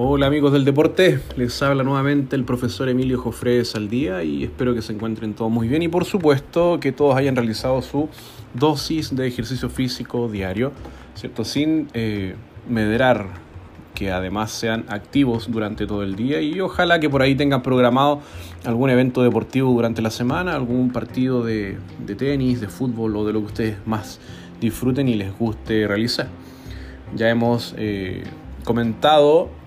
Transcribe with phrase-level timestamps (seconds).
[0.00, 4.80] Hola amigos del deporte, les habla nuevamente el profesor Emilio Jofre Saldía y espero que
[4.80, 8.08] se encuentren todos muy bien y por supuesto que todos hayan realizado su
[8.54, 10.70] dosis de ejercicio físico diario,
[11.16, 11.44] ¿cierto?
[11.44, 12.36] Sin eh,
[12.68, 13.26] medrar
[13.96, 18.20] que además sean activos durante todo el día y ojalá que por ahí tengan programado
[18.64, 21.76] algún evento deportivo durante la semana, algún partido de,
[22.16, 24.20] tenis, de fútbol o de lo que ustedes más
[24.60, 26.28] disfruten y les guste realizar.
[27.16, 28.22] Ya hemos eh,
[28.62, 29.57] comentado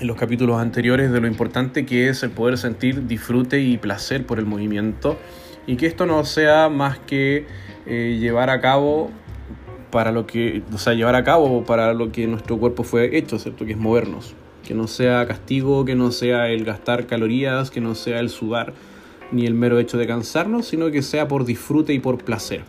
[0.00, 4.26] en los capítulos anteriores de lo importante que es el poder sentir disfrute y placer
[4.26, 5.18] por el movimiento
[5.66, 7.46] y que esto no sea más que
[7.86, 9.10] eh, llevar a cabo
[9.90, 13.38] para lo que, o sea, llevar a cabo para lo que nuestro cuerpo fue hecho,
[13.38, 13.64] ¿cierto?
[13.64, 14.34] Que es movernos.
[14.66, 18.74] Que no sea castigo, que no sea el gastar calorías, que no sea el sudar,
[19.32, 22.62] ni el mero hecho de cansarnos, sino que sea por disfrute y por placer.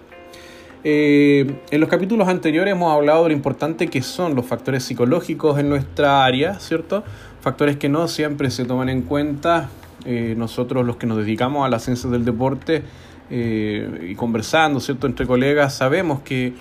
[0.84, 5.60] Eh, en los capítulos anteriores hemos hablado de lo importante que son los factores psicológicos
[5.60, 7.04] en nuestra área, ¿cierto?
[7.41, 9.70] Factores que no siempre se toman en cuenta.
[10.05, 12.84] Eh, nosotros los que nos dedicamos a las ciencias del deporte
[13.30, 15.08] eh, y conversando, ¿cierto?
[15.08, 16.54] Entre colegas, sabemos que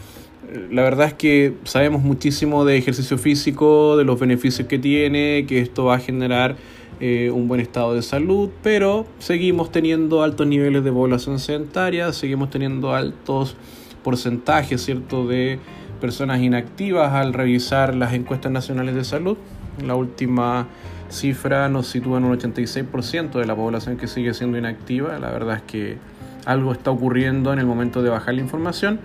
[0.70, 5.60] la verdad es que sabemos muchísimo de ejercicio físico, de los beneficios que tiene, que
[5.60, 6.56] esto va a generar
[7.00, 12.92] un buen estado de salud, pero seguimos teniendo altos niveles de población sedentaria, seguimos teniendo
[12.92, 13.56] altos
[14.02, 15.26] porcentaje ¿cierto?
[15.26, 15.58] de
[16.00, 19.36] personas inactivas al revisar las encuestas nacionales de salud.
[19.84, 20.66] La última
[21.08, 25.18] cifra nos sitúa en un 86% de la población que sigue siendo inactiva.
[25.18, 25.96] La verdad es que
[26.44, 29.00] algo está ocurriendo en el momento de bajar la información.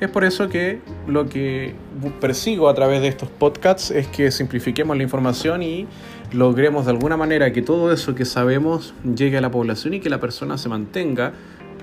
[0.00, 1.74] Es por eso que lo que
[2.20, 5.86] persigo a través de estos podcasts es que simplifiquemos la información y
[6.32, 10.08] logremos de alguna manera que todo eso que sabemos llegue a la población y que
[10.08, 11.32] la persona se mantenga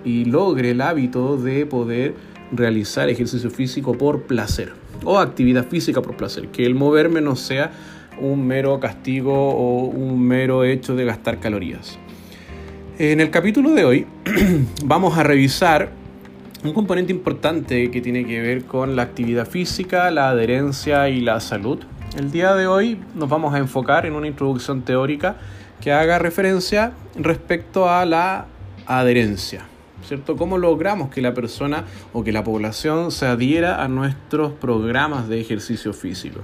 [0.06, 2.14] y logre el hábito de poder
[2.52, 7.72] realizar ejercicio físico por placer o actividad física por placer, que el moverme no sea
[8.20, 11.98] un mero castigo o un mero hecho de gastar calorías.
[12.98, 14.08] En el capítulo de hoy
[14.86, 15.92] vamos a revisar
[16.64, 21.40] un componente importante que tiene que ver con la actividad física, la adherencia y la
[21.40, 21.80] salud.
[22.18, 25.36] El día de hoy nos vamos a enfocar en una introducción teórica
[25.82, 28.48] que haga referencia respecto a la
[28.86, 29.66] adherencia.
[30.08, 30.36] ¿Cierto?
[30.36, 35.42] ¿Cómo logramos que la persona o que la población se adhiera a nuestros programas de
[35.42, 36.42] ejercicio físico?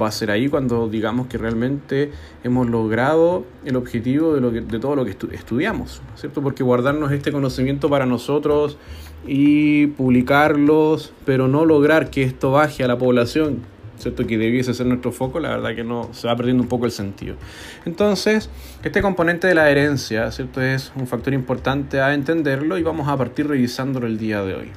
[0.00, 2.10] Va a ser ahí cuando digamos que realmente
[2.42, 6.42] hemos logrado el objetivo de, lo de todo lo que estudiamos, ¿cierto?
[6.42, 8.78] Porque guardarnos este conocimiento para nosotros
[9.26, 13.60] y publicarlos, pero no lograr que esto baje a la población,
[13.98, 14.26] ¿cierto?
[14.26, 16.92] que debiese ser nuestro foco, la verdad que no se va perdiendo un poco el
[16.92, 17.36] sentido.
[17.84, 18.50] Entonces,
[18.82, 20.62] este componente de la herencia ¿cierto?
[20.62, 24.70] es un factor importante a entenderlo y vamos a partir revisándolo el día de hoy.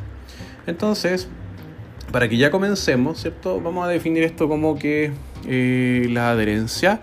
[0.67, 1.27] Entonces,
[2.11, 3.59] para que ya comencemos, ¿cierto?
[3.61, 5.11] vamos a definir esto como que
[5.47, 7.01] eh, la adherencia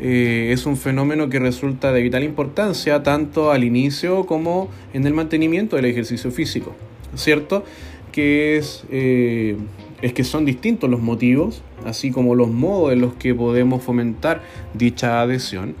[0.00, 5.12] eh, es un fenómeno que resulta de vital importancia tanto al inicio como en el
[5.12, 6.74] mantenimiento del ejercicio físico,
[7.14, 7.64] ¿cierto?
[8.10, 9.56] Que es eh,
[10.02, 14.42] es que son distintos los motivos, así como los modos en los que podemos fomentar
[14.74, 15.74] dicha adhesión,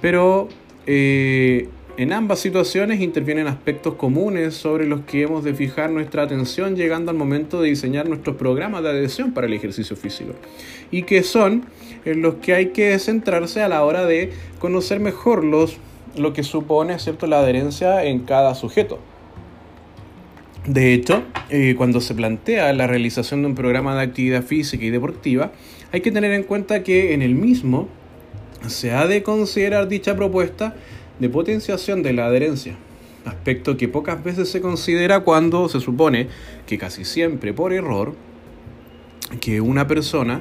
[0.00, 0.48] pero
[0.86, 6.76] eh, en ambas situaciones intervienen aspectos comunes sobre los que hemos de fijar nuestra atención
[6.76, 10.32] llegando al momento de diseñar nuestros programas de adhesión para el ejercicio físico
[10.90, 11.64] y que son
[12.04, 15.78] en los que hay que centrarse a la hora de conocer mejor los,
[16.16, 17.26] lo que supone ¿cierto?
[17.26, 18.98] la adherencia en cada sujeto.
[20.66, 24.90] De hecho, eh, cuando se plantea la realización de un programa de actividad física y
[24.90, 25.52] deportiva,
[25.92, 27.88] hay que tener en cuenta que en el mismo
[28.66, 30.74] se ha de considerar dicha propuesta
[31.20, 32.74] de potenciación de la adherencia,
[33.24, 36.26] aspecto que pocas veces se considera cuando se supone
[36.66, 38.14] que casi siempre por error
[39.40, 40.40] que una persona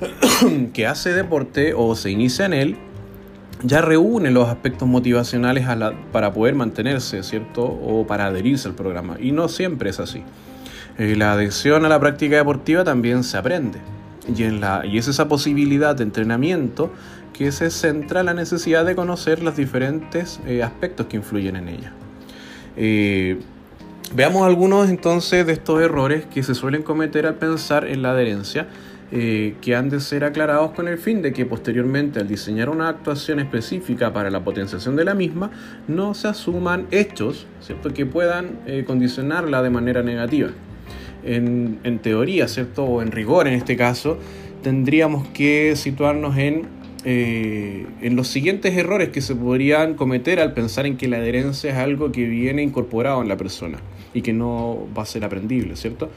[0.72, 2.76] que hace deporte o se inicia en él
[3.62, 5.66] ya reúne los aspectos motivacionales
[6.12, 7.64] para poder mantenerse, ¿cierto?
[7.64, 9.16] O para adherirse al programa.
[9.20, 10.22] Y no siempre es así.
[10.98, 13.78] Eh, la adhesión a la práctica deportiva también se aprende.
[14.34, 16.92] Y, en la, y es esa posibilidad de entrenamiento
[17.32, 21.68] que se centra en la necesidad de conocer los diferentes eh, aspectos que influyen en
[21.68, 21.92] ella.
[22.76, 23.38] Eh,
[24.14, 28.66] veamos algunos entonces de estos errores que se suelen cometer al pensar en la adherencia
[29.10, 32.90] eh, que han de ser aclarados con el fin de que posteriormente al diseñar una
[32.90, 35.50] actuación específica para la potenciación de la misma,
[35.86, 37.94] no se asuman hechos ¿cierto?
[37.94, 40.50] que puedan eh, condicionarla de manera negativa.
[41.24, 42.84] En, teoría, ¿cierto?
[42.84, 44.18] o en rigor en este caso,
[44.62, 46.66] tendríamos que situarnos en,
[47.04, 51.70] eh, en los siguientes errores que se podrían cometer al pensar en que la adherencia
[51.72, 53.78] es algo que viene incorporado en la persona
[54.12, 56.10] y que no va a ser aprendible, ¿cierto?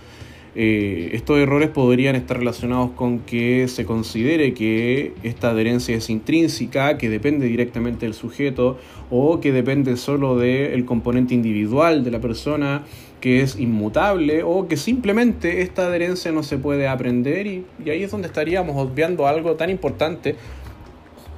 [0.53, 6.97] Eh, estos errores podrían estar relacionados con que se considere que esta adherencia es intrínseca,
[6.97, 8.77] que depende directamente del sujeto
[9.09, 12.83] o que depende solo del componente individual de la persona,
[13.21, 17.47] que es inmutable o que simplemente esta adherencia no se puede aprender.
[17.47, 20.35] Y, y ahí es donde estaríamos obviando algo tan importante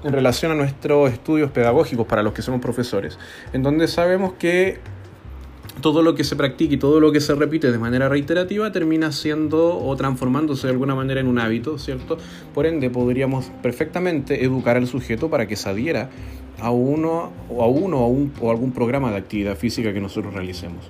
[0.03, 3.19] en relación a nuestros estudios pedagógicos para los que somos profesores,
[3.53, 4.79] en donde sabemos que
[5.83, 9.11] todo lo que se practica y todo lo que se repite de manera reiterativa termina
[9.11, 12.17] siendo o transformándose de alguna manera en un hábito, ¿cierto?
[12.53, 16.09] Por ende, podríamos perfectamente educar al sujeto para que se adhiera
[16.61, 20.89] a uno o a uno o, algún programa de actividad física que nosotros realicemos.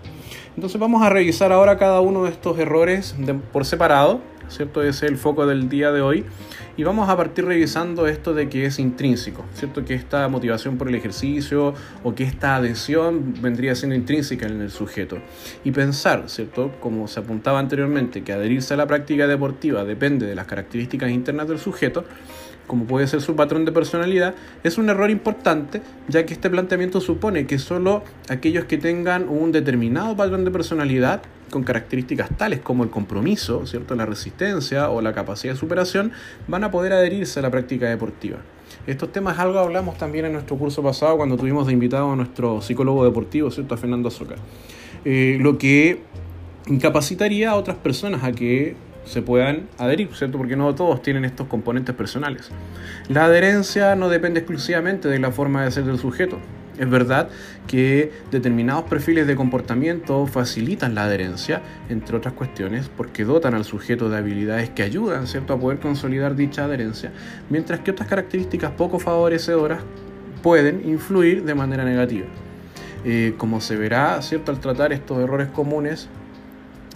[0.55, 3.15] Entonces vamos a revisar ahora cada uno de estos errores
[3.51, 4.81] por separado, ¿cierto?
[4.81, 6.25] Ese es el foco del día de hoy.
[6.75, 9.85] Y vamos a partir revisando esto de que es intrínseco, ¿cierto?
[9.85, 14.71] Que esta motivación por el ejercicio o que esta adhesión vendría siendo intrínseca en el
[14.71, 15.19] sujeto.
[15.63, 16.71] Y pensar, ¿cierto?
[16.79, 21.47] Como se apuntaba anteriormente, que adherirse a la práctica deportiva depende de las características internas
[21.47, 22.05] del sujeto,
[22.67, 27.01] como puede ser su patrón de personalidad, es un error importante, ya que este planteamiento
[27.01, 32.83] supone que solo aquellos que tengan un determinado patrón de personalidad con características tales como
[32.83, 33.95] el compromiso, ¿cierto?
[33.95, 36.11] la resistencia o la capacidad de superación,
[36.47, 38.37] van a poder adherirse a la práctica deportiva.
[38.87, 42.61] Estos temas algo hablamos también en nuestro curso pasado cuando tuvimos de invitado a nuestro
[42.61, 43.75] psicólogo deportivo, ¿cierto?
[43.75, 44.37] a Fernando Azúcar.
[45.05, 46.01] Eh, lo que
[46.67, 50.37] incapacitaría a otras personas a que se puedan adherir, ¿cierto?
[50.37, 52.49] Porque no todos tienen estos componentes personales.
[53.09, 56.39] La adherencia no depende exclusivamente de la forma de ser del sujeto.
[56.77, 57.29] Es verdad
[57.67, 64.09] que determinados perfiles de comportamiento facilitan la adherencia, entre otras cuestiones, porque dotan al sujeto
[64.09, 65.53] de habilidades que ayudan ¿cierto?
[65.53, 67.11] a poder consolidar dicha adherencia,
[67.49, 69.81] mientras que otras características poco favorecedoras
[70.41, 72.25] pueden influir de manera negativa.
[73.05, 74.51] Eh, como se verá ¿cierto?
[74.51, 76.07] al tratar estos errores comunes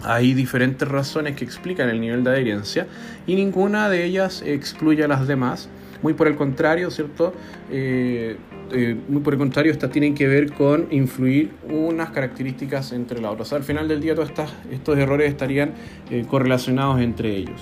[0.04, 2.86] hay diferentes razones que explican el nivel de adherencia
[3.26, 5.68] y ninguna de ellas excluye a las demás.
[6.02, 7.34] Muy por el contrario, ¿cierto?
[7.70, 8.36] Eh,
[8.70, 13.32] eh, muy por el contrario, estas tienen que ver con influir unas características entre las
[13.32, 13.52] otras.
[13.52, 14.30] al final del día todos
[14.70, 15.72] estos errores estarían
[16.10, 17.60] eh, correlacionados entre ellos.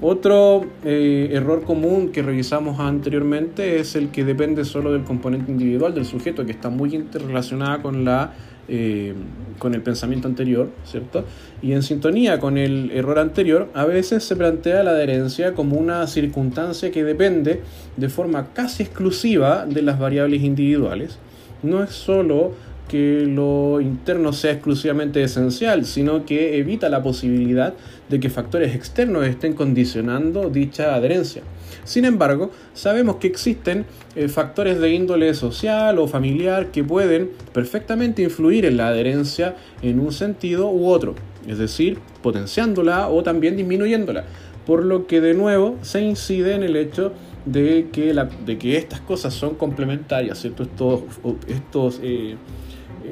[0.00, 6.04] Otro error común que revisamos anteriormente es el que depende solo del componente individual del
[6.04, 8.32] sujeto, que está muy interrelacionada con la
[8.68, 9.14] eh,
[9.60, 11.24] con el pensamiento anterior, ¿cierto?
[11.62, 16.04] Y en sintonía con el error anterior, a veces se plantea la adherencia como una
[16.08, 17.62] circunstancia que depende
[17.96, 21.18] de forma casi exclusiva de las variables individuales.
[21.62, 22.54] No es solo
[22.88, 27.74] que lo interno sea exclusivamente esencial, sino que evita la posibilidad
[28.08, 31.42] de que factores externos estén condicionando dicha adherencia.
[31.84, 38.22] Sin embargo, sabemos que existen eh, factores de índole social o familiar que pueden perfectamente
[38.22, 41.14] influir en la adherencia en un sentido u otro,
[41.46, 44.24] es decir, potenciándola o también disminuyéndola,
[44.64, 47.12] por lo que de nuevo se incide en el hecho
[47.44, 50.64] de que, la, de que estas cosas son complementarias, ¿cierto?
[50.64, 51.02] Estos,
[51.46, 52.34] estos, eh,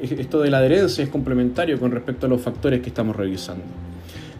[0.01, 3.63] esto de la adherencia es complementario con respecto a los factores que estamos revisando.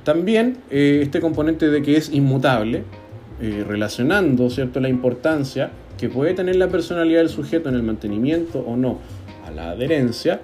[0.03, 2.83] También eh, este componente de que es inmutable,
[3.41, 4.79] eh, relacionando ¿cierto?
[4.79, 8.99] la importancia que puede tener la personalidad del sujeto en el mantenimiento o no
[9.45, 10.41] a la adherencia,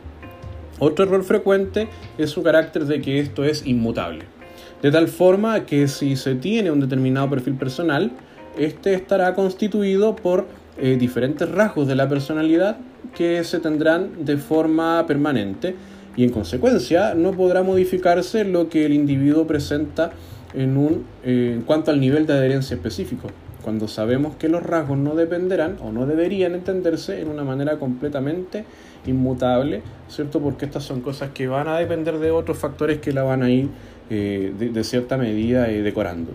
[0.80, 4.25] otro error frecuente es su carácter de que esto es inmutable.
[4.81, 8.12] De tal forma que si se tiene un determinado perfil personal,
[8.58, 12.77] este estará constituido por eh, diferentes rasgos de la personalidad
[13.15, 15.75] que se tendrán de forma permanente
[16.15, 20.12] y en consecuencia no podrá modificarse lo que el individuo presenta
[20.53, 23.29] en, un, eh, en cuanto al nivel de adherencia específico,
[23.62, 28.65] cuando sabemos que los rasgos no dependerán o no deberían entenderse en una manera completamente
[29.05, 30.41] inmutable, ¿cierto?
[30.41, 33.50] Porque estas son cosas que van a depender de otros factores que la van a
[33.50, 33.70] ir
[34.10, 36.31] eh, de, cierta medida eh, decorando.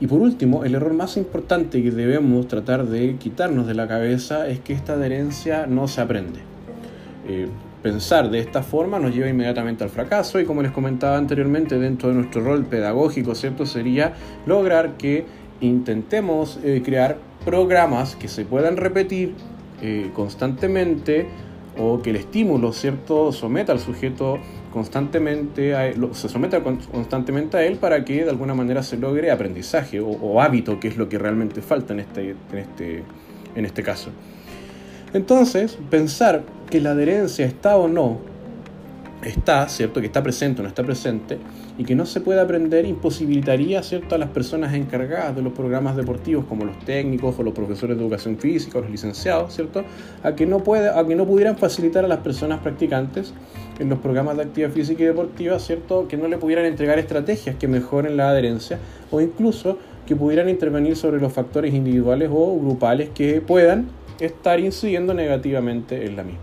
[0.00, 4.48] Y por último, el error más importante que debemos tratar de quitarnos de la cabeza
[4.48, 6.40] es que esta adherencia no se aprende
[7.84, 12.08] pensar de esta forma nos lleva inmediatamente al fracaso y como les comentaba anteriormente dentro
[12.08, 13.66] de nuestro rol pedagógico, ¿cierto?
[13.66, 14.14] Sería
[14.46, 15.26] lograr que
[15.60, 19.34] intentemos eh, crear programas que se puedan repetir
[19.82, 21.26] eh, constantemente
[21.78, 24.38] o que el estímulo, ¿cierto?, someta al sujeto
[24.74, 29.30] constantemente a él, se someta constantemente a él para que de alguna manera se logre
[29.30, 33.04] aprendizaje o, o hábito, que es lo que realmente falta en este, en este,
[33.54, 34.10] en este caso.
[35.12, 38.18] Entonces, pensar que la adherencia está o no
[39.28, 40.00] está, ¿cierto?
[40.00, 41.38] Que está presente o no está presente
[41.78, 44.14] y que no se puede aprender imposibilitaría, ¿cierto?
[44.14, 48.02] A las personas encargadas de los programas deportivos como los técnicos o los profesores de
[48.02, 49.84] educación física o los licenciados, ¿cierto?
[50.22, 53.32] A que no, puede, a que no pudieran facilitar a las personas practicantes
[53.78, 56.06] en los programas de actividad física y deportiva, ¿cierto?
[56.08, 58.78] Que no le pudieran entregar estrategias que mejoren la adherencia
[59.10, 63.88] o incluso que pudieran intervenir sobre los factores individuales o grupales que puedan
[64.20, 66.42] estar incidiendo negativamente en la misma.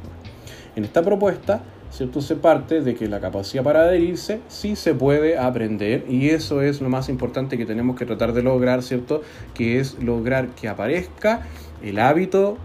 [0.76, 1.62] En esta propuesta,
[1.92, 2.22] ¿cierto?
[2.22, 6.82] Se parte de que la capacidad para adherirse sí se puede aprender y eso es
[6.82, 9.22] lo más importante que tenemos que tratar de lograr, ¿cierto?
[9.54, 11.48] Que es lograr que aparezca
[11.84, 12.58] el hábito,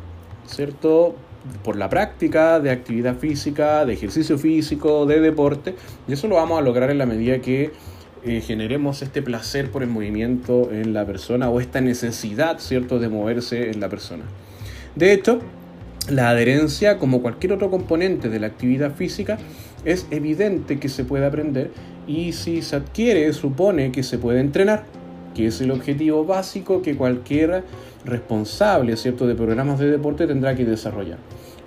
[0.46, 1.16] ¿cierto?
[1.62, 5.76] por la práctica de actividad física, de ejercicio físico, de deporte,
[6.08, 7.72] y eso lo vamos a lograr en la medida que
[8.24, 13.08] eh, generemos este placer por el movimiento en la persona o esta necesidad, ¿cierto?, de
[13.08, 14.24] moverse en la persona.
[14.96, 15.40] De hecho,
[16.08, 19.38] la adherencia, como cualquier otro componente de la actividad física,
[19.84, 21.70] es evidente que se puede aprender
[22.06, 24.84] y si se adquiere supone que se puede entrenar,
[25.34, 27.64] que es el objetivo básico que cualquier
[28.04, 29.26] responsable ¿cierto?
[29.26, 31.18] de programas de deporte tendrá que desarrollar.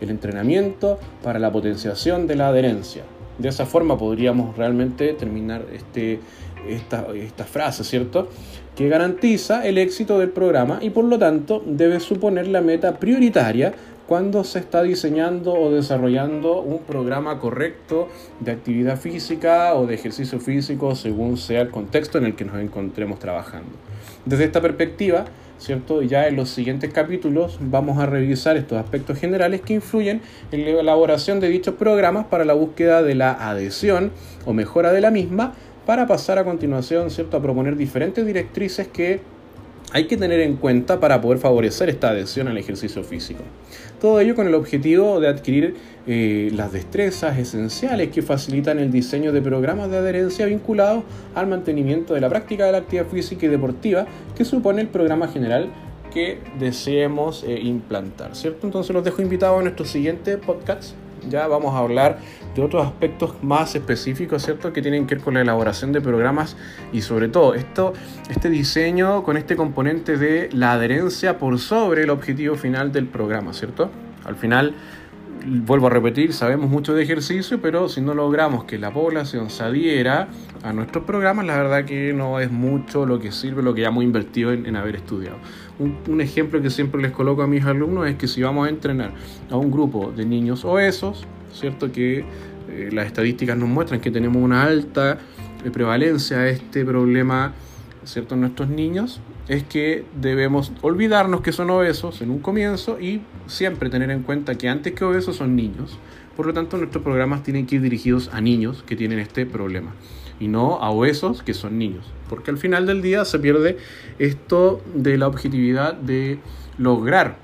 [0.02, 3.04] El entrenamiento para la potenciación de la adherencia.
[3.38, 6.20] De esa forma podríamos realmente terminar este,
[6.68, 8.30] esta, esta frase, ¿cierto?
[8.76, 13.74] Que garantiza el éxito del programa y por lo tanto debe suponer la meta prioritaria
[14.10, 18.08] cuando se está diseñando o desarrollando un programa correcto
[18.40, 22.60] de actividad física o de ejercicio físico según sea el contexto en el que nos
[22.60, 23.70] encontremos trabajando.
[24.26, 25.26] Desde esta perspectiva,
[25.60, 26.02] ¿cierto?
[26.02, 30.82] Ya en los siguientes capítulos vamos a revisar estos aspectos generales que influyen en la
[30.82, 34.12] elaboración de dichos programas para la búsqueda de la adhesión
[34.44, 35.54] o mejora de la misma,
[35.86, 37.38] para pasar a continuación, ¿cierto?
[37.38, 39.22] A proponer diferentes directrices que
[39.92, 43.44] hay que tener en cuenta para poder favorecer esta adhesión al ejercicio físico.
[44.00, 45.76] Todo ello con el objetivo de adquirir
[46.08, 51.04] eh, las destrezas esenciales que facilitan el diseño de programas de adherencia vinculados
[51.36, 54.06] al mantenimiento de la práctica de la actividad física y deportiva
[54.38, 55.70] que supone el programa general
[56.14, 58.66] que deseemos eh, implantar, ¿cierto?
[58.66, 60.94] Entonces los dejo invitados a nuestro siguiente podcast
[61.28, 62.20] ya vamos a hablar
[62.56, 64.74] de otros aspectos más específicos, ¿cierto?
[64.74, 66.56] Que tienen que ver con la elaboración de programas
[66.92, 67.94] y sobre todo esto,
[68.30, 73.54] este diseño con este componente de la adherencia por sobre el objetivo final del programa,
[73.54, 73.90] ¿cierto?
[74.26, 74.76] Al final,
[75.46, 79.64] vuelvo a repetir, sabemos mucho de ejercicio, pero si no logramos que la población se
[79.64, 80.30] adhiera
[80.64, 83.88] a nuestros programas, la verdad que no es mucho lo que sirve, lo que ya
[83.88, 85.38] hemos invertido en, haber estudiado.
[85.80, 89.12] Un, ejemplo que siempre les coloco a mis alumnos es que si vamos a entrenar
[89.50, 91.92] a un grupo de niños obesos, ¿cierto?
[91.92, 92.26] Que
[92.70, 95.18] eh, las estadísticas nos muestran que tenemos una alta
[95.64, 97.54] eh, prevalencia de este problema,
[98.04, 98.36] ¿cierto?
[98.36, 103.90] En nuestros niños, es que debemos olvidarnos que son obesos en un comienzo y siempre
[103.90, 105.98] tener en cuenta que antes que obesos son niños.
[106.38, 109.92] Por lo tanto, nuestros programas tienen que ir dirigidos a niños que tienen este problema
[110.40, 112.06] y no a obesos que son niños.
[112.30, 113.78] Porque al final del día se pierde
[114.20, 116.38] esto de la objetividad de
[116.78, 117.38] lograr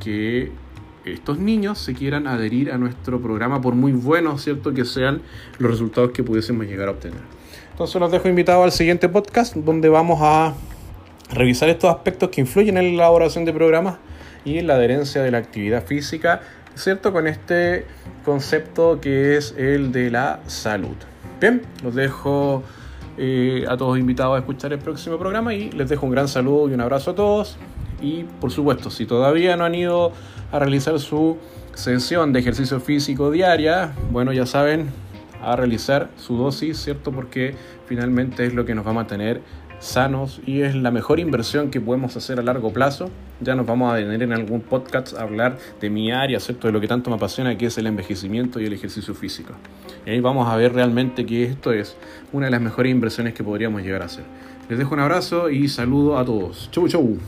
[0.00, 0.50] que
[1.04, 5.22] estos niños se quieran adherir a nuestro programa por muy buenos, ¿cierto?, que sean
[5.60, 7.20] los resultados que pudiésemos llegar a obtener.
[7.70, 10.54] Entonces los dejo invitados al siguiente podcast donde vamos a
[11.32, 13.96] revisar estos aspectos que influyen en la elaboración de programas
[14.44, 16.40] y en la adherencia de la actividad física,
[16.74, 17.86] ¿cierto?, con este
[18.24, 20.96] concepto que es el de la salud.
[21.40, 22.62] Bien, los dejo
[23.18, 26.68] eh, a todos invitados a escuchar el próximo programa y les dejo un gran saludo
[26.68, 27.56] y un abrazo a todos.
[28.00, 30.12] Y por supuesto, si todavía no han ido
[30.50, 31.38] a realizar su
[31.74, 34.90] sesión de ejercicio físico diaria, bueno, ya saben,
[35.42, 37.12] a realizar su dosis, ¿cierto?
[37.12, 37.54] Porque
[37.86, 39.40] finalmente es lo que nos va a mantener
[39.82, 43.10] sanos y es la mejor inversión que podemos hacer a largo plazo.
[43.40, 46.68] Ya nos vamos a tener en algún podcast a hablar de mi área, ¿cierto?
[46.68, 49.52] de lo que tanto me apasiona, que es el envejecimiento y el ejercicio físico.
[50.06, 51.96] Y ahí vamos a ver realmente que esto es
[52.32, 54.24] una de las mejores inversiones que podríamos llegar a hacer.
[54.68, 56.70] Les dejo un abrazo y saludo a todos.
[56.70, 57.18] Chau, chau.